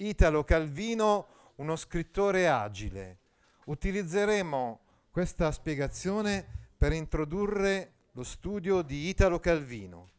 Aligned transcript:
Italo 0.00 0.44
Calvino, 0.44 1.26
uno 1.56 1.74
scrittore 1.74 2.46
agile. 2.46 3.18
Utilizzeremo 3.64 4.78
questa 5.10 5.50
spiegazione 5.50 6.46
per 6.76 6.92
introdurre 6.92 7.94
lo 8.12 8.22
studio 8.22 8.82
di 8.82 9.08
Italo 9.08 9.40
Calvino. 9.40 10.10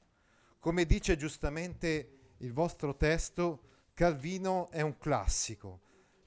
Come 0.60 0.84
dice 0.84 1.16
giustamente 1.16 2.34
il 2.40 2.52
vostro 2.52 2.98
testo, 2.98 3.62
Calvino 3.94 4.70
è 4.70 4.82
un 4.82 4.98
classico, 4.98 5.80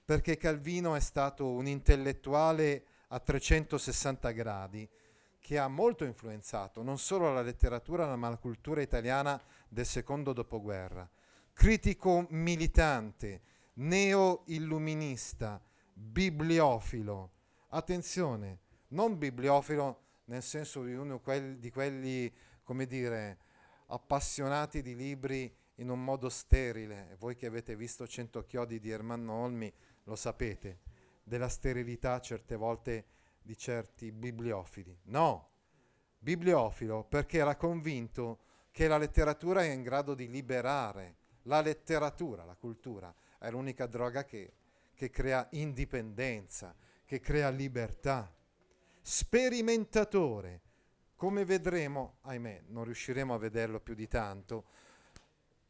perché 0.03 0.39
Calvino 0.39 0.95
è 0.95 1.01
stato 1.01 1.51
un 1.51 1.67
intellettuale 1.67 2.85
a 3.09 3.19
360 3.19 4.31
gradi 4.31 4.89
che 5.39 5.59
ha 5.59 5.69
molto 5.69 6.05
influenzato 6.05 6.83
non 6.83 6.97
solo 6.97 7.31
la 7.31 7.43
letteratura 7.43 8.17
ma 8.17 8.31
la 8.31 8.39
cultura 8.39 8.81
italiana 8.81 9.39
del 9.69 9.85
secondo 9.85 10.33
dopoguerra. 10.33 11.07
Critico 11.53 12.27
militante, 12.31 13.43
neo-illuminista, 13.75 15.63
bibliofilo. 15.93 17.31
Attenzione, 17.69 18.61
non 18.89 19.17
bibliofilo 19.17 20.01
nel 20.25 20.43
senso 20.43 20.83
di 20.83 20.95
uno 20.95 21.21
di 21.57 21.71
quelli, 21.71 22.33
come 22.63 22.87
dire, 22.87 23.39
appassionati 23.87 24.83
di 24.83 24.97
libri 24.97 25.55
in 25.77 25.91
un 25.91 26.03
modo 26.03 26.29
sterile. 26.29 27.17
Voi 27.19 27.37
che 27.37 27.47
avete 27.47 27.77
visto 27.77 28.07
Cento 28.07 28.45
chiodi 28.45 28.81
di 28.81 28.91
Ermanno 28.91 29.33
Olmi 29.33 29.73
lo 30.05 30.17
sapete, 30.17 30.81
della 31.23 31.49
sterilità 31.49 32.21
certe 32.21 32.57
volte 32.57 33.07
di 33.41 33.57
certi 33.57 34.11
bibliofili. 34.11 34.99
No, 35.05 35.51
bibliofilo 36.19 37.05
perché 37.05 37.39
era 37.39 37.57
convinto 37.57 38.41
che 38.71 38.89
la 38.89 38.99
letteratura 38.99 39.63
è 39.63 39.71
in 39.71 39.83
grado 39.83 40.15
di 40.15 40.29
liberare. 40.29 41.17
La 41.43 41.61
letteratura, 41.61 42.45
la 42.45 42.57
cultura, 42.57 43.15
è 43.39 43.51
l'unica 43.51 43.87
droga 43.87 44.25
che, 44.25 44.53
che 44.95 45.11
crea 45.11 45.47
indipendenza, 45.53 46.75
che 47.05 47.21
crea 47.21 47.51
libertà. 47.51 48.33
Sperimentatore, 49.01 50.61
come 51.17 51.45
vedremo, 51.45 52.19
ahimè, 52.23 52.63
non 52.69 52.85
riusciremo 52.85 53.35
a 53.35 53.39
vederlo 53.39 53.81
più 53.81 53.95
di 53.95 54.09
tanto, 54.09 54.65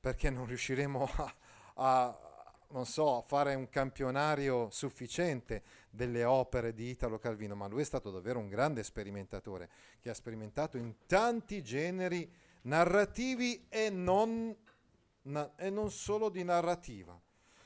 perché 0.00 0.30
non 0.30 0.46
riusciremo 0.46 1.08
a, 1.16 1.34
a 1.74 2.32
non 2.72 2.86
so, 2.86 3.22
fare 3.26 3.54
un 3.54 3.68
campionario 3.68 4.68
sufficiente 4.70 5.62
delle 5.90 6.24
opere 6.24 6.72
di 6.72 6.88
Italo 6.88 7.18
Calvino, 7.18 7.54
ma 7.54 7.68
lui 7.68 7.82
è 7.82 7.84
stato 7.84 8.10
davvero 8.10 8.38
un 8.38 8.48
grande 8.48 8.82
sperimentatore 8.82 9.68
che 10.00 10.10
ha 10.10 10.14
sperimentato 10.14 10.76
in 10.76 11.06
tanti 11.06 11.62
generi 11.62 12.30
narrativi 12.62 13.66
e 13.68 13.90
non, 13.90 14.56
e 15.56 15.70
non 15.70 15.90
solo 15.90 16.28
di 16.28 16.42
narrativa. 16.42 17.20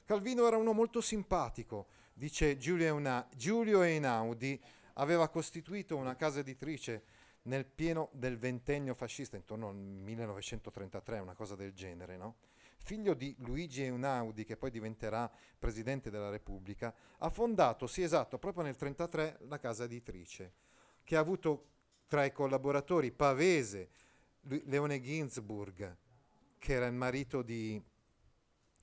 Calvino 0.05 0.47
era 0.47 0.57
uno 0.57 0.73
molto 0.73 1.01
simpatico, 1.01 1.87
dice 2.13 2.57
Giulio, 2.57 3.83
Einaudi, 3.83 4.63
aveva 4.95 5.29
costituito 5.29 5.97
una 5.97 6.17
casa 6.17 6.41
editrice 6.41 7.05
nel 7.43 7.65
pieno 7.65 8.11
del 8.13 8.39
ventennio 8.39 8.95
fascista, 8.95 9.37
intorno 9.37 9.69
al 9.69 9.77
1933, 9.77 11.19
una 11.19 11.35
cosa 11.35 11.55
del 11.55 11.73
genere, 11.73 12.17
no? 12.17 12.37
figlio 12.87 13.15
di 13.15 13.35
Luigi 13.41 13.83
Einaudi, 13.83 14.45
che 14.45 14.57
poi 14.57 14.71
diventerà 14.71 15.29
presidente 15.59 16.09
della 16.09 16.31
Repubblica, 16.31 16.95
ha 17.19 17.31
fondato, 17.31 17.89
sì 17.89 18.03
esatto, 18.03 18.39
proprio 18.39 18.63
nel 18.63 18.77
1933 18.79 19.49
la 19.49 19.59
casa 19.59 19.85
editrice, 19.85 20.53
che 21.03 21.17
ha 21.17 21.21
avuto 21.21 21.71
tra 22.07 22.25
i 22.25 22.31
collaboratori 22.31 23.11
Pavese, 23.11 23.91
Leone 24.43 25.01
Ginsburg, 25.01 25.97
che 26.59 26.73
era 26.73 26.87
il 26.87 26.95
marito 26.95 27.43
di 27.43 27.83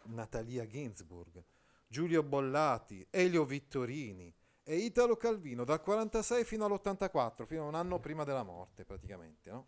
Natalia 0.06 0.66
Ginsburg, 0.66 1.44
Giulio 1.88 2.24
Bollati, 2.24 3.06
Elio 3.10 3.46
Vittorini 3.46 4.34
e 4.64 4.78
Italo 4.78 5.16
Calvino 5.18 5.64
dal 5.64 5.82
46 5.82 6.44
fino 6.44 6.66
all'84, 6.66 7.46
fino 7.46 7.64
a 7.64 7.68
un 7.68 7.76
anno 7.76 8.00
prima 8.00 8.24
della 8.24 8.44
morte 8.44 8.86
praticamente. 8.86 9.50
No? 9.50 9.68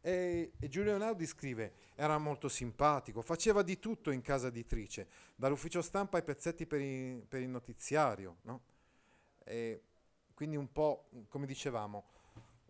E, 0.00 0.52
e 0.58 0.68
Giulio 0.68 0.98
Naudi 0.98 1.24
scrive, 1.24 1.72
era 1.94 2.18
molto 2.18 2.48
simpatico, 2.48 3.22
faceva 3.22 3.62
di 3.62 3.78
tutto 3.78 4.10
in 4.10 4.20
casa 4.20 4.48
editrice, 4.48 5.08
dall'ufficio 5.34 5.80
stampa 5.80 6.18
ai 6.18 6.22
pezzetti 6.22 6.66
per, 6.66 6.80
i, 6.80 7.24
per 7.26 7.40
il 7.40 7.48
notiziario, 7.48 8.36
no? 8.42 8.62
quindi 10.34 10.56
un 10.56 10.70
po', 10.72 11.08
come 11.28 11.46
dicevamo, 11.46 12.04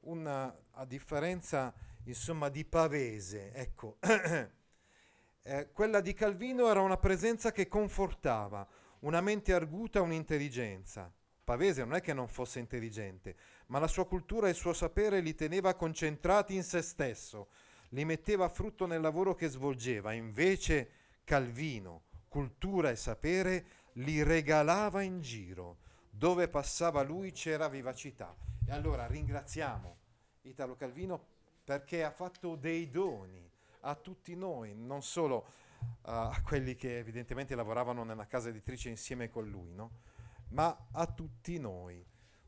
una, 0.03 0.55
a 0.73 0.85
differenza 0.85 1.75
insomma 2.05 2.49
di 2.49 2.65
Pavese, 2.65 3.53
ecco, 3.53 3.99
eh, 5.43 5.71
quella 5.73 6.01
di 6.01 6.13
Calvino 6.13 6.69
era 6.69 6.81
una 6.81 6.97
presenza 6.97 7.53
che 7.53 7.69
confortava, 7.69 8.67
una 9.01 9.21
mente 9.21 9.53
arguta, 9.53 10.01
un'intelligenza. 10.01 11.13
Pavese 11.45 11.85
non 11.85 11.95
è 11.95 12.01
che 12.01 12.15
non 12.15 12.27
fosse 12.27 12.59
intelligente, 12.59 13.37
ma 13.67 13.79
la 13.79 13.87
sua 13.87 14.07
cultura 14.07 14.47
e 14.47 14.51
il 14.51 14.57
suo 14.57 14.73
sapere 14.73 15.21
li 15.21 15.35
teneva 15.35 15.75
concentrati 15.75 16.55
in 16.55 16.63
se 16.63 16.81
stesso, 16.81 17.49
li 17.91 18.05
metteva 18.05 18.47
a 18.47 18.49
frutto 18.49 18.87
nel 18.87 19.03
lavoro 19.03 19.35
che 19.35 19.49
svolgeva. 19.49 20.13
Invece 20.13 20.91
Calvino, 21.25 22.05
cultura 22.29 22.91
e 22.91 22.97
sapere, 22.97 23.67
li 23.95 24.23
regalava 24.23 25.03
in 25.03 25.21
giro. 25.21 25.79
Dove 26.09 26.49
passava 26.49 27.03
lui 27.03 27.33
c'era 27.33 27.69
vivacità. 27.69 28.35
E 28.67 28.73
allora 28.73 29.07
ringraziamo 29.07 29.99
Italo 30.43 30.77
Calvino 30.77 31.34
perché 31.65 32.05
ha 32.05 32.11
fatto 32.11 32.57
dei 32.57 32.91
doni 32.91 33.51
a 33.81 33.95
tutti 33.95 34.37
noi, 34.37 34.75
non 34.75 35.03
solo 35.03 35.37
uh, 35.81 35.93
a 36.03 36.41
quelli 36.45 36.77
che 36.77 36.99
evidentemente 36.99 37.55
lavoravano 37.55 38.05
nella 38.05 38.27
casa 38.27 38.51
editrice 38.51 38.91
insieme 38.91 39.31
con 39.31 39.49
lui, 39.49 39.73
no? 39.75 40.03
ma 40.49 40.87
a 40.93 41.07
tutti 41.07 41.59
noi 41.59 42.05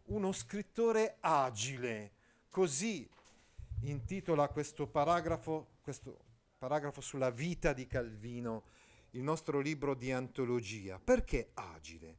uno 0.06 0.32
scrittore 0.32 1.16
agile. 1.20 2.12
Così 2.50 3.08
intitola 3.82 4.48
questo 4.48 4.86
paragrafo, 4.86 5.78
questo 5.80 6.18
paragrafo 6.58 7.00
sulla 7.00 7.30
vita 7.30 7.72
di 7.72 7.86
Calvino, 7.86 8.64
il 9.10 9.22
nostro 9.22 9.60
libro 9.60 9.94
di 9.94 10.12
antologia. 10.12 10.98
Perché 10.98 11.50
agile? 11.54 12.16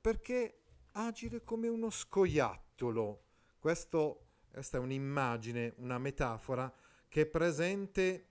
Perché 0.00 0.60
agile 0.92 1.42
come 1.44 1.68
uno 1.68 1.90
scoiattolo. 1.90 3.22
Questo, 3.58 4.29
questa 4.50 4.78
è 4.78 4.80
un'immagine, 4.80 5.74
una 5.76 5.98
metafora 5.98 6.72
che 7.08 7.22
è 7.22 7.26
presente, 7.26 8.26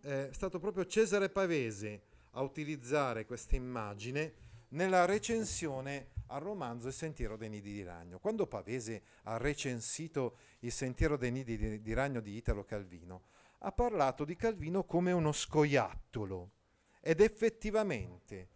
è 0.00 0.28
stato 0.32 0.58
proprio 0.58 0.86
Cesare 0.86 1.28
Pavese 1.28 2.02
a 2.32 2.42
utilizzare 2.42 3.26
questa 3.26 3.56
immagine 3.56 4.34
nella 4.68 5.04
recensione 5.04 6.08
al 6.28 6.40
romanzo 6.40 6.88
Il 6.88 6.94
sentiero 6.94 7.36
dei 7.36 7.48
nidi 7.48 7.72
di 7.72 7.82
ragno. 7.82 8.18
Quando 8.18 8.46
Pavese 8.46 9.02
ha 9.24 9.36
recensito 9.36 10.38
Il 10.60 10.72
sentiero 10.72 11.16
dei 11.16 11.30
nidi 11.30 11.80
di, 11.80 11.92
ragno 11.92 12.20
di 12.20 12.36
Italo 12.36 12.64
Calvino, 12.64 13.22
ha 13.58 13.72
parlato 13.72 14.24
di 14.24 14.36
Calvino 14.36 14.84
come 14.84 15.12
uno 15.12 15.32
scoiattolo 15.32 16.50
ed 17.00 17.20
effettivamente 17.20 18.48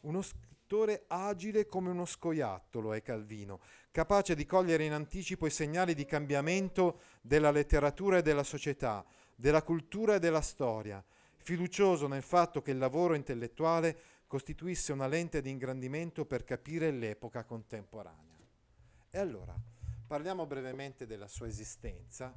uno 0.00 0.22
scrittore 0.70 1.02
agile 1.08 1.66
come 1.66 1.90
uno 1.90 2.04
scoiattolo 2.04 2.92
è 2.92 3.02
Calvino, 3.02 3.58
capace 3.90 4.36
di 4.36 4.46
cogliere 4.46 4.84
in 4.84 4.92
anticipo 4.92 5.46
i 5.46 5.50
segnali 5.50 5.94
di 5.94 6.04
cambiamento 6.04 7.00
della 7.22 7.50
letteratura 7.50 8.18
e 8.18 8.22
della 8.22 8.44
società, 8.44 9.04
della 9.34 9.64
cultura 9.64 10.14
e 10.14 10.18
della 10.20 10.40
storia, 10.40 11.04
fiducioso 11.38 12.06
nel 12.06 12.22
fatto 12.22 12.62
che 12.62 12.70
il 12.70 12.78
lavoro 12.78 13.14
intellettuale 13.14 13.98
costituisse 14.28 14.92
una 14.92 15.08
lente 15.08 15.42
di 15.42 15.50
ingrandimento 15.50 16.24
per 16.24 16.44
capire 16.44 16.92
l'epoca 16.92 17.42
contemporanea. 17.42 18.38
E 19.10 19.18
allora, 19.18 19.56
parliamo 20.06 20.46
brevemente 20.46 21.04
della 21.04 21.26
sua 21.26 21.48
esistenza, 21.48 22.32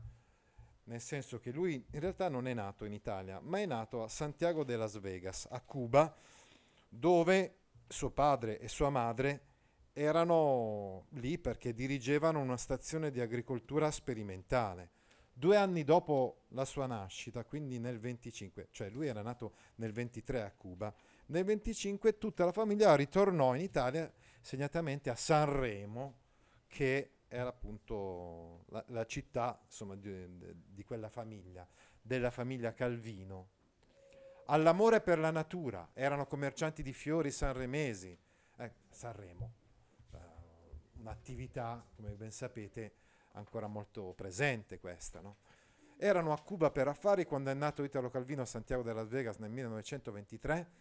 nel 0.85 1.01
senso 1.01 1.37
che 1.37 1.51
lui 1.51 1.85
in 1.91 1.99
realtà 1.99 2.29
non 2.29 2.47
è 2.47 2.53
nato 2.55 2.83
in 2.85 2.93
Italia, 2.93 3.39
ma 3.41 3.59
è 3.59 3.67
nato 3.67 4.01
a 4.01 4.07
Santiago 4.07 4.63
de 4.63 4.75
Las 4.75 4.99
Vegas, 4.99 5.45
a 5.51 5.61
Cuba, 5.61 6.11
dove 6.89 7.57
suo 7.87 8.09
padre 8.11 8.59
e 8.59 8.67
sua 8.67 8.89
madre 8.89 9.51
erano 9.93 11.05
lì 11.11 11.37
perché 11.37 11.73
dirigevano 11.73 12.39
una 12.39 12.57
stazione 12.57 13.11
di 13.11 13.21
agricoltura 13.21 13.91
sperimentale. 13.91 14.89
Due 15.35 15.55
anni 15.55 15.83
dopo 15.83 16.43
la 16.49 16.65
sua 16.65 16.85
nascita, 16.85 17.43
quindi 17.43 17.79
nel 17.79 17.99
25, 17.99 18.67
cioè 18.71 18.89
lui 18.89 19.07
era 19.07 19.21
nato 19.21 19.53
nel 19.75 19.91
23 19.91 20.43
a 20.43 20.51
Cuba, 20.51 20.93
nel 21.27 21.43
25 21.43 22.17
tutta 22.17 22.45
la 22.45 22.51
famiglia 22.51 22.95
ritornò 22.95 23.55
in 23.55 23.61
Italia, 23.61 24.11
segnatamente 24.41 25.09
a 25.09 25.15
Sanremo, 25.15 26.19
che 26.67 27.13
era 27.27 27.49
appunto 27.49 28.65
la, 28.69 28.83
la 28.89 29.05
città 29.05 29.59
insomma, 29.65 29.95
di, 29.95 30.27
di 30.53 30.83
quella 30.83 31.09
famiglia, 31.09 31.67
della 31.99 32.29
famiglia 32.29 32.73
Calvino. 32.73 33.49
All'amore 34.47 34.99
per 34.99 35.19
la 35.19 35.31
natura, 35.31 35.89
erano 35.93 36.25
commercianti 36.25 36.83
di 36.83 36.91
fiori 36.91 37.31
sanremesi, 37.31 38.17
eh, 38.57 38.71
Sanremo, 38.89 39.53
uh, 40.11 40.17
un'attività, 40.99 41.85
come 41.95 42.09
ben 42.11 42.31
sapete, 42.31 42.95
ancora 43.33 43.67
molto 43.67 44.13
presente 44.13 44.79
questa. 44.79 45.21
No? 45.21 45.37
Erano 45.97 46.33
a 46.33 46.41
Cuba 46.41 46.71
per 46.71 46.87
affari 46.87 47.25
quando 47.25 47.51
è 47.51 47.53
nato 47.53 47.83
Italo 47.83 48.09
Calvino 48.09 48.41
a 48.41 48.45
Santiago 48.45 48.83
de 48.83 48.93
Las 48.93 49.07
Vegas 49.07 49.37
nel 49.37 49.49
1923. 49.49 50.71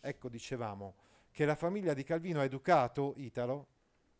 Ecco, 0.00 0.28
dicevamo 0.28 0.96
che 1.30 1.44
la 1.44 1.54
famiglia 1.54 1.94
di 1.94 2.02
Calvino 2.02 2.40
ha 2.40 2.44
educato 2.44 3.14
Italo 3.16 3.68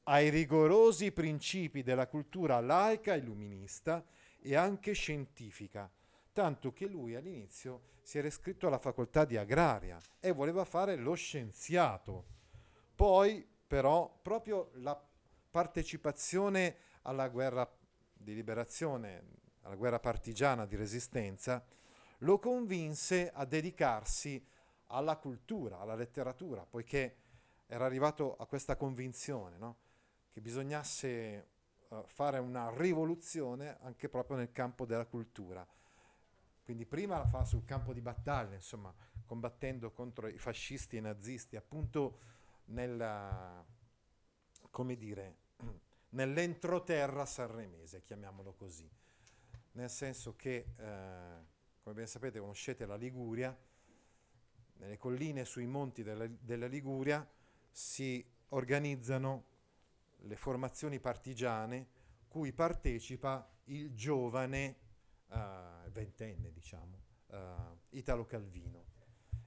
ai 0.05 0.31
rigorosi 0.31 1.13
principi 1.13 1.83
della 1.83 2.07
cultura 2.07 2.61
laica 2.61 3.15
illuminista 3.15 4.05
e 4.41 4.57
anche 4.57 4.93
scientifica, 4.93 5.91
tanto 6.33 6.73
che 6.73 6.87
lui 6.87 7.15
all'inizio 7.15 7.91
si 8.03 8.19
era 8.19 8.27
iscritto 8.27 8.67
alla 8.67 8.79
facoltà 8.79 9.25
di 9.25 9.37
agraria 9.37 9.99
e 10.19 10.33
voleva 10.33 10.65
fare 10.65 10.97
lo 10.97 11.15
scienziato. 11.15 12.27
Poi 12.95 13.47
però 13.67 14.19
proprio 14.21 14.71
la 14.75 15.01
partecipazione 15.51 16.77
alla 17.03 17.29
guerra 17.29 17.71
di 18.13 18.35
liberazione, 18.35 19.25
alla 19.63 19.77
guerra 19.77 20.01
partigiana 20.01 20.67
di 20.67 20.77
resistenza, 20.77 21.65
lo 22.19 22.39
convinse 22.39 23.31
a 23.33 23.45
dedicarsi 23.45 24.45
alla 24.87 25.17
cultura, 25.17 25.79
alla 25.79 25.95
letteratura, 25.95 26.65
poiché 26.65 27.17
era 27.67 27.85
arrivato 27.85 28.37
a 28.37 28.47
questa 28.47 28.77
convinzione 28.77 29.57
no? 29.57 29.79
che 30.31 30.41
bisognasse 30.41 31.49
uh, 31.89 32.03
fare 32.07 32.39
una 32.39 32.71
rivoluzione 32.77 33.79
anche 33.81 34.09
proprio 34.09 34.37
nel 34.37 34.53
campo 34.53 34.85
della 34.85 35.07
cultura. 35.07 35.67
Quindi 36.63 36.87
prima 36.87 37.19
la 37.19 37.27
fa 37.27 37.45
sul 37.45 37.65
campo 37.65 37.93
di 37.93 38.01
battaglia, 38.01 38.55
insomma, 38.55 38.95
combattendo 39.25 39.91
contro 39.91 40.29
i 40.29 40.39
fascisti 40.39 40.97
e 40.97 40.99
i 41.01 41.03
nazisti, 41.03 41.57
appunto 41.57 42.19
nella, 42.67 43.65
come 44.71 44.97
dire, 44.97 45.37
nell'entroterra 46.11 47.27
sanremese, 47.27 48.03
chiamiamolo 48.03 48.53
così, 48.55 48.89
nel 49.73 49.91
senso 49.91 50.37
che, 50.37 50.67
eh, 50.77 51.47
come 51.83 51.95
ben 51.95 52.07
sapete, 52.07 52.39
conoscete 52.39 52.87
la 52.87 52.97
Liguria, 52.97 53.57
nelle 54.75 54.99
colline 54.99 55.45
sui 55.45 55.67
monti 55.67 56.03
della, 56.03 56.27
della 56.27 56.67
Liguria 56.67 57.27
si 57.71 58.25
organizzano 58.49 59.45
le 60.25 60.37
formazioni 60.37 61.01
partigiane 61.01 62.01
cui 62.29 62.53
partecipa 62.53 63.49
il 63.65 63.95
giovane, 63.95 64.77
uh, 65.33 65.91
ventenne 65.91 66.53
diciamo, 66.53 67.03
uh, 67.27 67.37
Italo 67.91 68.25
Calvino. 68.27 68.85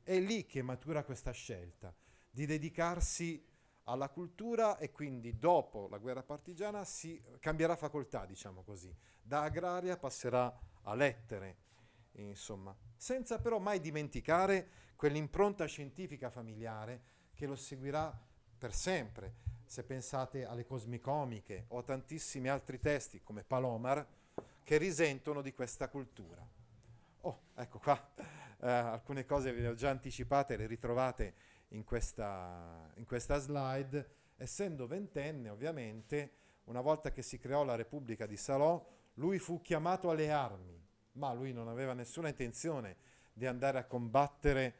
È 0.03 0.19
lì 0.19 0.45
che 0.45 0.61
matura 0.61 1.03
questa 1.03 1.31
scelta 1.31 1.93
di 2.29 2.45
dedicarsi 2.45 3.43
alla 3.85 4.09
cultura 4.09 4.77
e 4.77 4.91
quindi 4.91 5.37
dopo 5.37 5.87
la 5.87 5.97
guerra 5.97 6.23
partigiana 6.23 6.83
si 6.83 7.21
cambierà 7.39 7.75
facoltà, 7.75 8.25
diciamo 8.25 8.63
così, 8.63 8.93
da 9.21 9.41
agraria 9.41 9.97
passerà 9.97 10.59
a 10.81 10.93
lettere, 10.93 11.57
insomma, 12.13 12.75
senza 12.95 13.39
però 13.39 13.59
mai 13.59 13.79
dimenticare 13.79 14.69
quell'impronta 14.95 15.65
scientifica 15.65 16.29
familiare 16.29 17.13
che 17.33 17.45
lo 17.45 17.55
seguirà 17.55 18.17
per 18.57 18.73
sempre. 18.73 19.43
Se 19.65 19.83
pensate 19.83 20.45
alle 20.45 20.65
cosmicomiche 20.65 21.65
o 21.69 21.79
a 21.79 21.83
tantissimi 21.83 22.49
altri 22.49 22.79
testi 22.79 23.21
come 23.21 23.43
Palomar 23.43 24.07
che 24.65 24.77
risentono 24.77 25.41
di 25.43 25.53
questa 25.53 25.87
cultura. 25.87 26.45
Oh, 27.21 27.41
ecco 27.55 27.77
qua, 27.77 28.13
eh, 28.59 28.67
alcune 28.67 29.23
cose 29.25 29.53
ve 29.53 29.61
le 29.61 29.67
ho 29.67 29.75
già 29.75 29.91
anticipate, 29.91 30.57
le 30.57 30.65
ritrovate 30.65 31.33
in 31.69 31.83
questa, 31.83 32.91
in 32.95 33.05
questa 33.05 33.37
slide, 33.37 34.09
essendo 34.37 34.87
ventenne 34.87 35.49
ovviamente, 35.49 36.31
una 36.65 36.81
volta 36.81 37.11
che 37.11 37.21
si 37.21 37.37
creò 37.37 37.63
la 37.63 37.75
Repubblica 37.75 38.25
di 38.25 38.37
Salò, 38.37 38.83
lui 39.15 39.37
fu 39.37 39.61
chiamato 39.61 40.09
alle 40.09 40.31
armi, 40.31 40.83
ma 41.13 41.31
lui 41.31 41.53
non 41.53 41.67
aveva 41.67 41.93
nessuna 41.93 42.27
intenzione 42.27 42.97
di 43.33 43.45
andare 43.45 43.77
a 43.77 43.85
combattere 43.85 44.79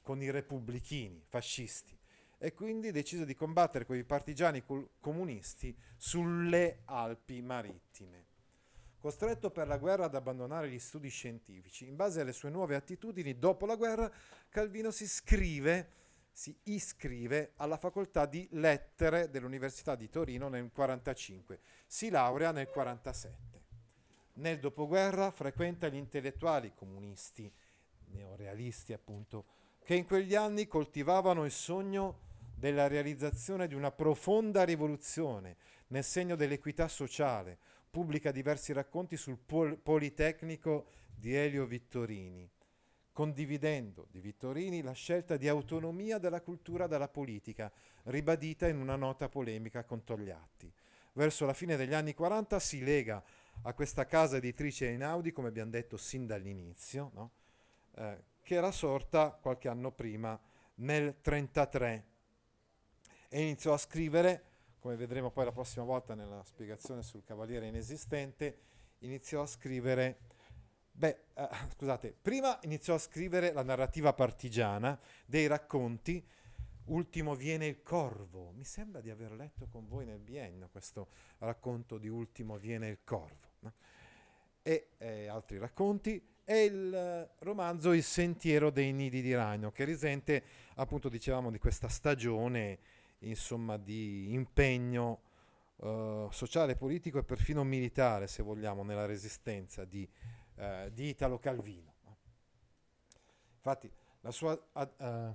con 0.00 0.22
i 0.22 0.30
repubblichini 0.30 1.22
fascisti 1.28 1.98
e 2.38 2.54
quindi 2.54 2.92
decise 2.92 3.26
di 3.26 3.34
combattere 3.34 3.84
con 3.84 3.96
i 3.96 4.04
partigiani 4.04 4.64
comunisti 5.00 5.76
sulle 5.96 6.80
Alpi 6.84 7.42
marittime. 7.42 8.25
Costretto 9.06 9.52
per 9.52 9.68
la 9.68 9.78
guerra 9.78 10.06
ad 10.06 10.16
abbandonare 10.16 10.68
gli 10.68 10.80
studi 10.80 11.10
scientifici, 11.10 11.86
in 11.86 11.94
base 11.94 12.22
alle 12.22 12.32
sue 12.32 12.50
nuove 12.50 12.74
attitudini, 12.74 13.38
dopo 13.38 13.64
la 13.64 13.76
guerra 13.76 14.10
Calvino 14.48 14.90
si 14.90 15.04
iscrive, 15.04 15.90
si 16.32 16.52
iscrive 16.64 17.52
alla 17.58 17.76
facoltà 17.76 18.26
di 18.26 18.48
lettere 18.50 19.30
dell'Università 19.30 19.94
di 19.94 20.10
Torino 20.10 20.48
nel 20.48 20.68
1945, 20.74 21.60
si 21.86 22.10
laurea 22.10 22.50
nel 22.50 22.68
1947. 22.68 23.62
Nel 24.40 24.58
dopoguerra 24.58 25.30
frequenta 25.30 25.86
gli 25.86 25.94
intellettuali 25.94 26.72
comunisti, 26.74 27.48
neorealisti 28.06 28.92
appunto, 28.92 29.44
che 29.84 29.94
in 29.94 30.04
quegli 30.04 30.34
anni 30.34 30.66
coltivavano 30.66 31.44
il 31.44 31.52
sogno 31.52 32.18
della 32.56 32.88
realizzazione 32.88 33.68
di 33.68 33.74
una 33.76 33.92
profonda 33.92 34.64
rivoluzione 34.64 35.54
nel 35.88 36.02
segno 36.02 36.34
dell'equità 36.34 36.88
sociale, 36.88 37.58
pubblica 37.96 38.30
diversi 38.30 38.74
racconti 38.74 39.16
sul 39.16 39.38
pol- 39.38 39.78
Politecnico 39.78 40.88
di 41.14 41.34
Elio 41.34 41.64
Vittorini, 41.64 42.46
condividendo 43.10 44.06
di 44.10 44.20
Vittorini 44.20 44.82
la 44.82 44.92
scelta 44.92 45.38
di 45.38 45.48
autonomia 45.48 46.18
della 46.18 46.42
cultura 46.42 46.86
dalla 46.86 47.08
politica, 47.08 47.72
ribadita 48.02 48.68
in 48.68 48.76
una 48.76 48.96
nota 48.96 49.30
polemica 49.30 49.84
con 49.84 50.04
Togliatti. 50.04 50.70
Verso 51.14 51.46
la 51.46 51.54
fine 51.54 51.76
degli 51.76 51.94
anni 51.94 52.12
40 52.12 52.58
si 52.58 52.84
lega 52.84 53.24
a 53.62 53.72
questa 53.72 54.04
casa 54.04 54.36
editrice 54.36 54.90
Einaudi, 54.90 55.32
come 55.32 55.48
abbiamo 55.48 55.70
detto 55.70 55.96
sin 55.96 56.26
dall'inizio, 56.26 57.10
no? 57.14 57.30
eh, 57.94 58.18
che 58.42 58.56
era 58.56 58.72
sorta 58.72 59.30
qualche 59.30 59.70
anno 59.70 59.90
prima, 59.90 60.38
nel 60.74 61.16
1933, 61.24 62.04
e 63.30 63.40
iniziò 63.40 63.72
a 63.72 63.78
scrivere, 63.78 64.45
come 64.86 64.98
vedremo 64.98 65.32
poi 65.32 65.44
la 65.44 65.50
prossima 65.50 65.84
volta 65.84 66.14
nella 66.14 66.44
spiegazione 66.44 67.02
sul 67.02 67.24
Cavaliere 67.24 67.66
inesistente, 67.66 68.58
iniziò 68.98 69.42
a 69.42 69.46
scrivere, 69.46 70.18
beh, 70.92 71.24
eh, 71.34 71.48
scusate, 71.74 72.14
prima 72.22 72.56
iniziò 72.62 72.94
a 72.94 72.98
scrivere 72.98 73.52
la 73.52 73.64
narrativa 73.64 74.12
partigiana 74.12 74.96
dei 75.26 75.48
racconti, 75.48 76.24
Ultimo 76.84 77.34
viene 77.34 77.66
il 77.66 77.82
corvo, 77.82 78.52
mi 78.52 78.62
sembra 78.62 79.00
di 79.00 79.10
aver 79.10 79.32
letto 79.32 79.66
con 79.66 79.88
voi 79.88 80.04
nel 80.04 80.20
biennio 80.20 80.68
questo 80.68 81.08
racconto 81.38 81.98
di 81.98 82.06
Ultimo 82.06 82.56
viene 82.56 82.86
il 82.86 82.98
corvo, 83.02 83.54
no? 83.58 83.72
e 84.62 84.90
eh, 84.98 85.26
altri 85.26 85.58
racconti, 85.58 86.24
e 86.44 86.62
il 86.62 87.28
romanzo 87.40 87.92
Il 87.92 88.04
sentiero 88.04 88.70
dei 88.70 88.92
nidi 88.92 89.20
di 89.20 89.34
ragno, 89.34 89.72
che 89.72 89.82
risente, 89.82 90.44
appunto, 90.76 91.08
dicevamo, 91.08 91.50
di 91.50 91.58
questa 91.58 91.88
stagione, 91.88 92.78
insomma, 93.28 93.76
di 93.76 94.32
impegno 94.32 95.20
uh, 95.76 96.28
sociale, 96.30 96.76
politico 96.76 97.18
e 97.18 97.24
perfino 97.24 97.64
militare, 97.64 98.26
se 98.26 98.42
vogliamo, 98.42 98.82
nella 98.82 99.06
resistenza 99.06 99.84
di, 99.84 100.08
uh, 100.56 100.90
di 100.90 101.08
Italo 101.08 101.38
Calvino. 101.38 101.94
Infatti, 103.56 103.90
la 104.20 104.30
sua... 104.30 104.52
Uh, 104.52 105.32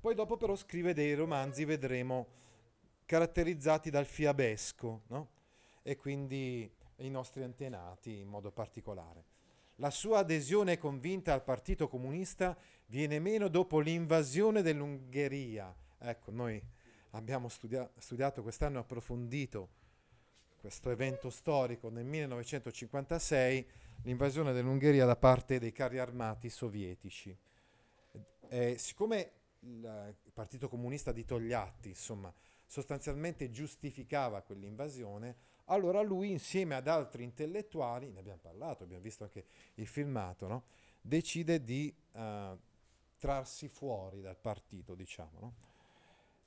poi 0.00 0.14
dopo 0.14 0.36
però 0.36 0.56
scrive 0.56 0.94
dei 0.94 1.14
romanzi, 1.14 1.64
vedremo, 1.64 2.26
caratterizzati 3.04 3.88
dal 3.88 4.06
fiabesco, 4.06 5.02
no? 5.08 5.28
E 5.82 5.96
quindi 5.96 6.68
i 6.96 7.10
nostri 7.10 7.42
antenati 7.42 8.18
in 8.18 8.28
modo 8.28 8.50
particolare. 8.50 9.24
La 9.76 9.90
sua 9.90 10.18
adesione 10.18 10.78
convinta 10.78 11.32
al 11.32 11.42
Partito 11.42 11.88
Comunista 11.88 12.56
viene 12.86 13.18
meno 13.18 13.48
dopo 13.48 13.78
l'invasione 13.80 14.62
dell'Ungheria. 14.62 15.74
Ecco, 15.98 16.30
noi 16.30 16.62
abbiamo 17.12 17.48
studia- 17.48 17.90
studiato 17.98 18.42
quest'anno 18.42 18.78
approfondito 18.78 19.80
questo 20.62 20.90
evento 20.90 21.28
storico 21.28 21.88
nel 21.88 22.04
1956, 22.04 23.66
l'invasione 24.02 24.52
dell'Ungheria 24.52 25.04
da 25.04 25.16
parte 25.16 25.58
dei 25.58 25.72
carri 25.72 25.98
armati 25.98 26.48
sovietici. 26.48 27.36
E 28.48 28.78
siccome 28.78 29.30
il, 29.60 30.14
il 30.22 30.30
Partito 30.32 30.68
Comunista 30.68 31.10
di 31.10 31.24
Togliatti, 31.24 31.88
insomma, 31.88 32.32
sostanzialmente 32.64 33.50
giustificava 33.50 34.40
quell'invasione, 34.42 35.34
allora 35.64 36.00
lui 36.00 36.30
insieme 36.30 36.76
ad 36.76 36.86
altri 36.86 37.24
intellettuali, 37.24 38.10
ne 38.10 38.20
abbiamo 38.20 38.38
parlato, 38.40 38.84
abbiamo 38.84 39.02
visto 39.02 39.24
anche 39.24 39.44
il 39.74 39.88
filmato, 39.88 40.46
no? 40.46 40.62
decide 41.00 41.64
di 41.64 41.92
uh, 42.12 42.56
trarsi 43.18 43.66
fuori 43.66 44.20
dal 44.20 44.38
partito, 44.38 44.94
diciamo. 44.94 45.40
No? 45.40 45.54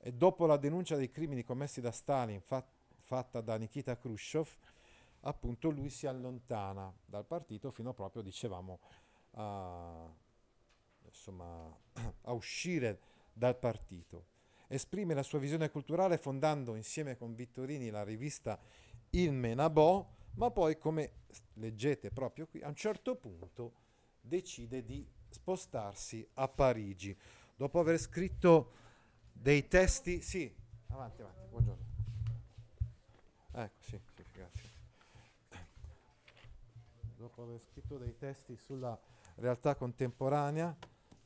E 0.06 0.12
dopo 0.12 0.46
la 0.46 0.56
denuncia 0.56 0.94
dei 0.94 1.10
crimini 1.10 1.42
commessi 1.42 1.80
da 1.80 1.90
Stalin 1.90 2.40
fat- 2.40 2.70
fatta 3.00 3.40
da 3.40 3.56
Nikita 3.56 3.98
Khrushchev, 3.98 4.46
appunto 5.22 5.68
lui 5.68 5.90
si 5.90 6.06
allontana 6.06 6.96
dal 7.04 7.26
partito 7.26 7.72
fino 7.72 7.92
proprio, 7.92 8.22
dicevamo, 8.22 8.78
a, 9.32 10.08
insomma, 11.06 11.76
a 12.22 12.32
uscire 12.32 13.00
dal 13.32 13.58
partito. 13.58 14.26
Esprime 14.68 15.12
la 15.12 15.24
sua 15.24 15.40
visione 15.40 15.72
culturale 15.72 16.18
fondando 16.18 16.76
insieme 16.76 17.16
con 17.16 17.34
Vittorini 17.34 17.90
la 17.90 18.04
rivista 18.04 18.60
Il 19.10 19.32
Menabò, 19.32 20.08
ma 20.34 20.52
poi, 20.52 20.78
come 20.78 21.24
leggete 21.54 22.12
proprio 22.12 22.46
qui, 22.46 22.62
a 22.62 22.68
un 22.68 22.76
certo 22.76 23.16
punto 23.16 23.72
decide 24.20 24.84
di 24.84 25.04
spostarsi 25.30 26.24
a 26.34 26.46
Parigi. 26.46 27.18
Dopo 27.56 27.80
aver 27.80 27.98
scritto 27.98 28.84
dei 29.40 29.68
testi... 29.68 30.20
Sì, 30.20 30.52
avanti, 30.88 31.22
avanti, 31.22 31.46
buongiorno. 31.48 31.84
Ecco, 33.52 33.82
sì, 33.82 34.00
sì, 34.14 34.24
grazie. 34.32 34.70
Dopo 37.16 37.42
aver 37.42 37.60
scritto 37.60 37.96
dei 37.96 38.16
testi 38.16 38.56
sulla 38.56 38.98
realtà 39.36 39.74
contemporanea, 39.74 40.76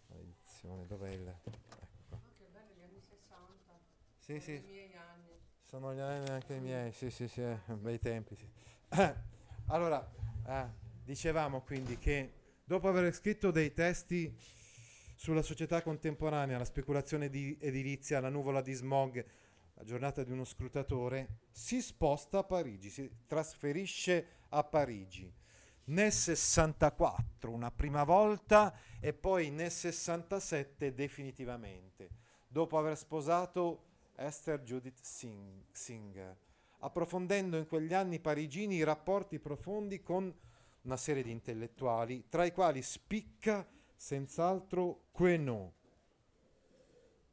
edizione, 0.09 0.87
dov'è 0.87 1.11
il... 1.11 1.27
Ecco 1.27 1.51
qua. 2.09 2.19
Che 2.39 2.47
belli 2.53 2.75
gli 2.75 2.83
anni 2.83 3.01
60. 3.01 3.79
Sì, 4.19 4.41
sì. 4.41 4.55
I 4.55 4.61
miei 4.61 4.95
anni. 4.95 5.41
Sono 5.65 5.95
gli 5.95 5.99
anni 5.99 6.29
anche 6.29 6.55
i 6.55 6.61
miei, 6.61 6.93
sì, 6.93 7.11
sì, 7.11 7.27
sì, 7.27 7.43
eh, 7.43 7.59
bei 7.75 7.99
tempi. 7.99 8.37
Sì. 8.37 8.49
allora, 9.67 10.09
eh, 10.47 10.67
dicevamo 11.05 11.63
quindi 11.63 11.99
che 11.99 12.33
dopo 12.65 12.89
aver 12.89 13.13
scritto 13.13 13.51
dei 13.51 13.73
testi 13.73 14.37
sulla 15.21 15.43
società 15.43 15.83
contemporanea, 15.83 16.57
la 16.57 16.65
speculazione 16.65 17.29
di 17.29 17.55
edilizia, 17.61 18.21
la 18.21 18.31
nuvola 18.31 18.63
di 18.63 18.73
smog, 18.73 19.23
la 19.75 19.85
giornata 19.85 20.25
di 20.25 20.33
uno 20.33 20.45
scrutatore, 20.45 21.41
si 21.51 21.83
sposta 21.83 22.39
a 22.39 22.45
Parigi, 22.45 22.89
si 22.89 23.11
trasferisce 23.27 24.27
a 24.49 24.65
Parigi. 24.65 25.31
Nel 25.85 26.11
64 26.11 27.53
una 27.53 27.71
prima 27.71 28.03
volta 28.05 28.75
e 28.99 29.13
poi 29.13 29.51
nel 29.51 29.71
67 29.71 30.95
definitivamente, 30.95 32.09
dopo 32.49 32.79
aver 32.79 32.97
sposato 32.97 33.89
Esther 34.17 34.63
Judith 34.63 35.03
Sing- 35.03 35.67
Singer, 35.71 36.35
approfondendo 36.79 37.59
in 37.59 37.67
quegli 37.67 37.93
anni 37.93 38.21
parigini 38.21 38.77
i 38.77 38.85
rapporti 38.85 39.39
profondi 39.39 40.01
con 40.01 40.35
una 40.81 40.97
serie 40.97 41.23
di 41.23 41.31
intellettuali, 41.31 42.25
tra 42.31 42.47
i 42.47 42.53
quali 42.53 42.81
spicca 42.81 43.69
senz'altro 44.01 45.09
Queneau, 45.13 45.71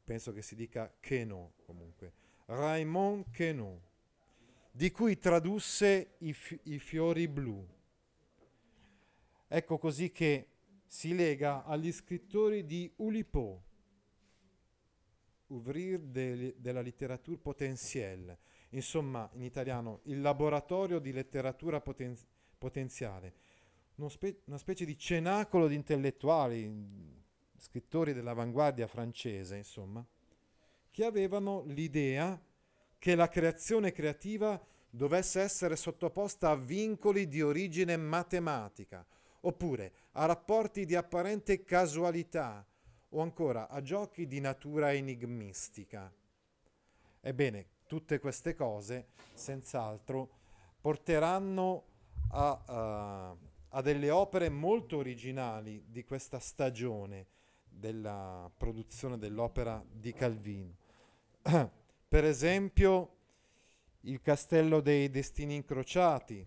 penso 0.04 0.34
che 0.34 0.42
si 0.42 0.54
dica 0.54 0.92
Queneau 1.00 1.52
comunque, 1.64 2.12
Raymond 2.44 3.34
Queneau, 3.34 3.80
di 4.70 4.90
cui 4.90 5.18
tradusse 5.18 6.16
i, 6.18 6.34
fi- 6.34 6.60
i 6.64 6.78
fiori 6.78 7.26
blu. 7.26 7.66
Ecco 9.48 9.78
così 9.78 10.12
che 10.12 10.48
si 10.86 11.14
lega 11.14 11.64
agli 11.64 11.90
scrittori 11.90 12.66
di 12.66 12.92
Oulipo, 12.96 13.62
Ouvrir 15.46 15.98
de, 15.98 16.54
della 16.58 16.82
letteratura 16.82 17.38
potentielle, 17.38 18.40
insomma 18.70 19.26
in 19.32 19.42
italiano 19.42 20.00
il 20.02 20.20
laboratorio 20.20 20.98
di 20.98 21.12
letteratura 21.12 21.80
poten, 21.80 22.14
potenziale, 22.58 23.32
spe, 24.06 24.42
una 24.44 24.58
specie 24.58 24.84
di 24.84 24.96
cenacolo 24.96 25.66
di 25.66 25.74
intellettuali, 25.74 26.72
scrittori 27.56 28.12
dell'avanguardia 28.12 28.86
francese, 28.86 29.56
insomma, 29.56 30.06
che 30.90 31.04
avevano 31.04 31.64
l'idea 31.66 32.40
che 32.98 33.14
la 33.16 33.28
creazione 33.28 33.90
creativa 33.90 34.60
dovesse 34.90 35.40
essere 35.40 35.74
sottoposta 35.74 36.50
a 36.50 36.56
vincoli 36.56 37.26
di 37.26 37.42
origine 37.42 37.96
matematica, 37.96 39.04
oppure 39.40 39.92
a 40.12 40.26
rapporti 40.26 40.84
di 40.84 40.94
apparente 40.94 41.64
casualità, 41.64 42.64
o 43.10 43.20
ancora 43.20 43.68
a 43.68 43.80
giochi 43.80 44.26
di 44.26 44.40
natura 44.40 44.92
enigmistica. 44.92 46.12
Ebbene, 47.20 47.66
tutte 47.86 48.18
queste 48.18 48.54
cose, 48.54 49.08
senz'altro, 49.32 50.28
porteranno 50.80 51.84
a, 52.30 53.32
uh, 53.32 53.47
a 53.70 53.82
delle 53.82 54.10
opere 54.10 54.48
molto 54.48 54.96
originali 54.96 55.84
di 55.86 56.04
questa 56.04 56.38
stagione 56.38 57.26
della 57.68 58.50
produzione 58.56 59.18
dell'opera 59.18 59.84
di 59.90 60.12
Calvino. 60.12 60.76
per 62.08 62.24
esempio, 62.24 63.16
il 64.02 64.20
Castello 64.20 64.80
dei 64.80 65.10
Destini 65.10 65.54
Incrociati, 65.54 66.46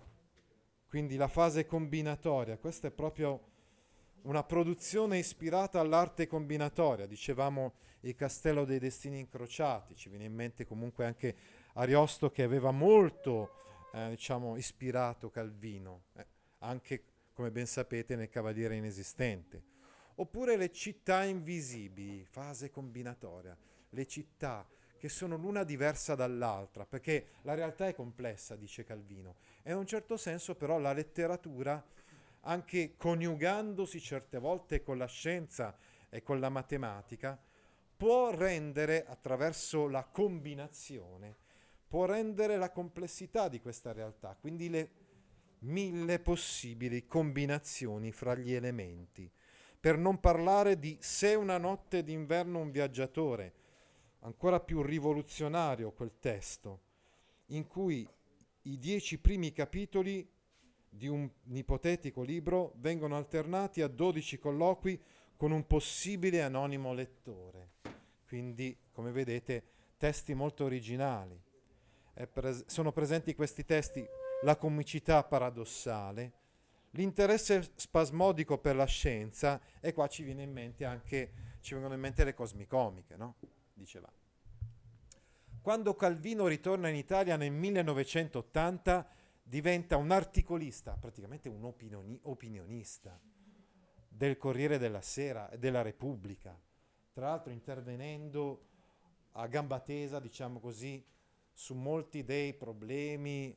quindi 0.88 1.16
la 1.16 1.28
fase 1.28 1.66
combinatoria, 1.66 2.58
questa 2.58 2.88
è 2.88 2.92
proprio 2.92 3.50
una 4.24 4.44
produzione 4.44 5.18
ispirata 5.18 5.80
all'arte 5.80 6.28
combinatoria, 6.28 7.06
dicevamo 7.06 7.74
il 8.02 8.16
Castello 8.16 8.66
dei 8.66 8.80
Destini 8.80 9.20
Incrociati, 9.20 9.96
ci 9.96 10.10
viene 10.10 10.26
in 10.26 10.34
mente 10.34 10.66
comunque 10.66 11.06
anche 11.06 11.36
Ariosto 11.74 12.30
che 12.32 12.44
aveva 12.44 12.72
molto 12.72 13.52
eh, 13.94 14.10
diciamo, 14.10 14.58
ispirato 14.58 15.30
Calvino, 15.30 16.04
eh, 16.16 16.26
anche 16.60 17.04
come 17.34 17.52
ben 17.52 17.68
sapete 17.68 18.16
nel 18.16 18.30
Cavaliere 18.30 18.76
Inesistente. 18.76 19.64
Oppure 20.16 20.56
le 20.56 20.72
città 20.72 21.24
invisibili, 21.24 22.26
fase 22.26 22.70
combinatoria, 22.70 23.58
le 23.90 24.06
città 24.06 24.68
che 24.98 25.10
sono 25.10 25.36
l'una 25.36 25.64
diversa 25.64 26.14
dall'altra, 26.14 26.86
perché 26.86 27.30
la 27.42 27.56
realtà 27.56 27.88
è 27.88 27.96
complessa, 27.96 28.56
dice 28.56 28.84
Calvino, 28.84 29.38
e 29.64 29.72
in 29.72 29.78
un 29.78 29.88
certo 29.88 30.16
senso 30.16 30.56
però 30.56 30.78
la 30.78 30.94
letteratura 30.94 31.84
anche 32.42 32.96
coniugandosi 32.98 34.00
certe 34.00 34.38
volte 34.38 34.84
con 34.84 34.98
la 34.98 35.08
scienza 35.08 35.76
e 36.10 36.22
con 36.22 36.40
la 36.40 36.50
matematica, 36.50 37.40
può 37.98 38.32
rendere 38.32 39.06
attraverso 39.06 39.88
la 39.88 40.04
combinazione, 40.04 41.36
può 41.88 42.06
rendere 42.06 42.58
la 42.58 42.72
complessità 42.72 43.48
di 43.48 43.60
questa 43.60 43.92
realtà, 43.94 44.36
quindi 44.40 44.70
le 44.70 44.92
mille 45.62 46.20
possibili 46.20 47.06
combinazioni 47.06 48.12
fra 48.12 48.36
gli 48.36 48.54
elementi. 48.54 49.30
Per 49.80 49.98
non 49.98 50.20
parlare 50.20 50.78
di 50.80 50.98
Se 51.02 51.34
una 51.34 51.58
notte 51.58 52.04
d'inverno 52.04 52.60
un 52.60 52.72
viaggiatore, 52.72 53.54
ancora 54.20 54.60
più 54.60 54.82
rivoluzionario 54.82 55.92
quel 55.92 56.14
testo, 56.20 56.82
in 57.48 57.68
cui 57.68 58.08
i 58.64 58.78
dieci 58.78 59.18
primi 59.18 59.52
capitoli 59.52 60.28
di 60.88 61.08
un 61.08 61.30
ipotetico 61.54 62.22
libro 62.22 62.74
vengono 62.78 63.16
alternati 63.16 63.82
a 63.82 63.88
12 63.88 64.38
colloqui 64.38 65.02
con 65.36 65.52
un 65.52 65.66
possibile 65.66 66.42
anonimo 66.42 66.94
lettore. 66.94 67.70
Quindi, 68.28 68.78
come 68.92 69.12
vedete, 69.12 69.64
testi 69.98 70.34
molto 70.34 70.66
originali. 70.66 71.42
Pres- 72.32 72.66
sono 72.68 72.92
presenti 72.92 73.34
questi 73.34 73.66
testi 73.66 74.06
la 74.42 74.56
comicità 74.58 75.24
paradossale, 75.24 76.34
l'interesse 76.92 77.72
spasmodico 77.76 78.58
per 78.58 78.76
la 78.76 78.86
scienza 78.86 79.62
e 79.80 79.94
qua 79.94 80.08
ci, 80.08 80.24
viene 80.24 80.44
in 80.44 80.52
mente 80.52 80.86
anche, 80.86 81.34
ci 81.62 81.74
vengono 81.74 81.94
in 81.94 82.00
mente 82.00 82.24
le 82.24 82.34
cosmicomiche, 82.34 83.16
no? 83.16 83.36
Diceva. 83.74 84.12
Quando 85.62 85.94
Calvino 85.96 86.48
ritorna 86.48 86.90
in 86.90 86.96
Italia 86.96 87.36
nel 87.38 87.52
1980 87.52 89.08
diventa 89.44 89.96
un 89.98 90.12
articolista, 90.12 90.94
praticamente 90.94 91.50
un 91.50 91.64
opinioni- 91.64 92.20
opinionista 92.24 93.20
del 94.08 94.38
Corriere 94.38 94.78
della 94.78 95.02
Sera 95.02 95.50
e 95.50 95.60
della 95.60 95.82
Repubblica, 95.82 96.60
tra 97.14 97.28
l'altro 97.28 97.52
intervenendo 97.52 98.68
a 99.34 99.48
gamba 99.48 99.80
tesa, 99.80 100.20
diciamo 100.20 100.60
così, 100.60 101.04
su 101.54 101.76
molti 101.76 102.24
dei 102.24 102.54
problemi 102.54 103.56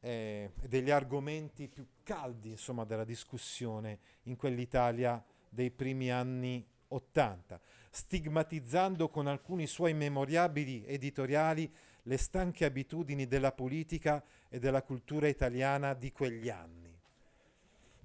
eh, 0.00 0.52
degli 0.68 0.90
argomenti 0.90 1.68
più 1.68 1.86
caldi, 2.02 2.50
insomma, 2.50 2.84
della 2.84 3.04
discussione 3.04 3.98
in 4.24 4.36
quell'Italia 4.36 5.22
dei 5.48 5.70
primi 5.70 6.10
anni 6.10 6.66
Ottanta, 6.88 7.60
stigmatizzando 7.90 9.08
con 9.08 9.26
alcuni 9.26 9.66
suoi 9.66 9.92
memorabili 9.92 10.84
editoriali 10.86 11.72
le 12.02 12.16
stanche 12.16 12.64
abitudini 12.64 13.26
della 13.26 13.50
politica 13.50 14.22
e 14.48 14.60
della 14.60 14.82
cultura 14.82 15.26
italiana 15.26 15.94
di 15.94 16.12
quegli 16.12 16.48
anni. 16.48 16.96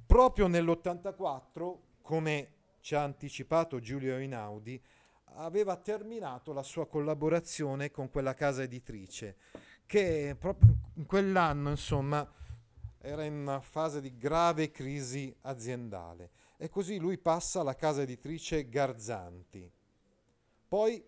Proprio 0.05 0.47
nell'84, 0.47 1.77
come 2.01 2.53
ci 2.79 2.95
ha 2.95 3.03
anticipato 3.03 3.79
Giulio 3.79 4.15
Einaudi, 4.15 4.81
aveva 5.35 5.77
terminato 5.77 6.51
la 6.51 6.63
sua 6.63 6.87
collaborazione 6.87 7.91
con 7.91 8.09
quella 8.09 8.33
casa 8.33 8.63
editrice, 8.63 9.37
che 9.85 10.35
proprio 10.37 10.80
in 10.95 11.05
quell'anno, 11.05 11.69
insomma, 11.69 12.29
era 12.99 13.23
in 13.23 13.33
una 13.33 13.61
fase 13.61 14.01
di 14.01 14.15
grave 14.17 14.71
crisi 14.71 15.33
aziendale 15.41 16.31
e 16.57 16.69
così 16.69 16.99
lui 16.99 17.17
passa 17.17 17.61
alla 17.61 17.75
casa 17.75 18.03
editrice 18.03 18.69
Garzanti. 18.69 19.71
Poi 20.67 21.03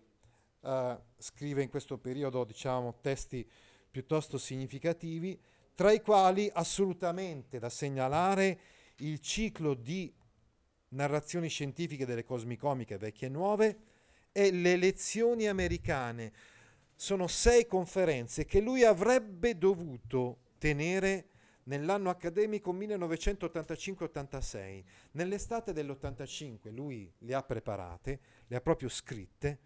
eh, 0.60 0.98
scrive 1.16 1.62
in 1.62 1.68
questo 1.68 1.98
periodo, 1.98 2.44
diciamo, 2.44 2.98
testi 3.00 3.48
piuttosto 3.90 4.38
significativi, 4.38 5.40
tra 5.74 5.92
i 5.92 6.00
quali 6.00 6.50
assolutamente 6.52 7.58
da 7.58 7.68
segnalare 7.68 8.58
il 8.96 9.20
ciclo 9.20 9.74
di 9.74 10.12
narrazioni 10.88 11.48
scientifiche 11.48 12.06
delle 12.06 12.24
cosmicomiche 12.24 12.98
vecchie 12.98 13.28
e 13.28 13.30
nuove 13.30 13.78
e 14.32 14.50
le 14.50 14.76
lezioni 14.76 15.46
americane. 15.46 16.32
Sono 16.94 17.26
sei 17.26 17.66
conferenze 17.66 18.44
che 18.44 18.60
lui 18.60 18.84
avrebbe 18.84 19.58
dovuto 19.58 20.42
tenere 20.58 21.30
nell'anno 21.64 22.10
accademico 22.10 22.72
1985-86. 22.72 24.84
Nell'estate 25.12 25.72
dell'85 25.72 26.72
lui 26.72 27.12
le 27.18 27.34
ha 27.34 27.42
preparate, 27.42 28.20
le 28.46 28.56
ha 28.56 28.60
proprio 28.60 28.88
scritte, 28.88 29.58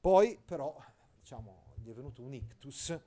poi 0.00 0.38
però 0.44 0.76
diciamo, 1.18 1.62
gli 1.82 1.90
è 1.90 1.94
venuto 1.94 2.22
un 2.22 2.34
ictus 2.34 2.98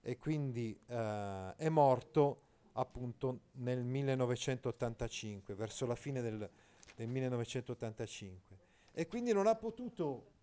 e 0.00 0.16
quindi 0.16 0.78
eh, 0.86 1.54
è 1.56 1.68
morto 1.68 2.44
appunto 2.72 3.40
nel 3.52 3.84
1985, 3.84 5.54
verso 5.54 5.86
la 5.86 5.94
fine 5.94 6.22
del, 6.22 6.50
del 6.96 7.08
1985. 7.08 8.58
E 8.92 9.06
quindi 9.06 9.32
non 9.32 9.46
ha 9.46 9.54
potuto, 9.54 10.39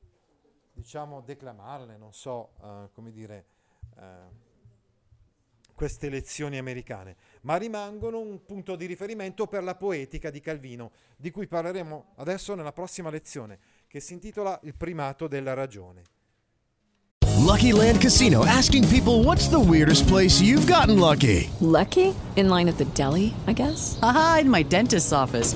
diciamo, 0.78 1.22
declamarle, 1.22 1.98
non 1.98 2.14
so 2.14 2.52
uh, 2.60 2.90
come 2.94 3.10
dire, 3.12 3.46
uh, 3.96 4.02
queste 5.74 6.10
lezioni 6.10 6.58
americane, 6.58 7.16
ma 7.42 7.56
rimangono 7.58 8.20
un 8.20 8.46
punto 8.46 8.76
di 8.76 8.86
riferimento 8.86 9.48
per 9.48 9.64
la 9.64 9.76
poetica 9.76 10.30
di 10.30 10.40
Calvino, 10.40 10.92
di 11.18 11.32
cui 11.32 11.48
parleremo 11.48 12.14
adesso 12.18 12.54
nella 12.54 12.74
prossima 12.74 13.10
lezione, 13.10 13.60
che 13.88 14.00
si 14.00 14.14
intitola 14.14 14.60
Il 14.64 14.76
primato 14.76 15.28
della 15.28 15.54
ragione. 15.54 16.04
Lucky 17.40 17.72
Land 17.72 18.00
Casino 18.00 18.44
asking 18.46 18.88
people 18.88 19.24
what's 19.24 19.48
the 19.50 19.60
weirdest 19.60 20.08
place 20.08 20.42
you've 20.42 20.68
gotten 20.68 21.00
lucky? 21.00 21.50
Lucky? 21.60 22.14
In 22.36 22.50
line 22.50 22.68
at 22.68 22.78
the 22.78 22.86
deli, 22.94 23.34
I 23.48 23.54
guess? 23.54 23.98
Aha, 24.02 24.40
in 24.42 24.50
my 24.50 24.64
dentist's 24.64 25.12
office. 25.12 25.56